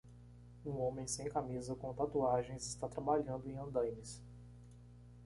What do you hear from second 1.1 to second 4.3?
camisa com tatuagens está trabalhando em andaimes.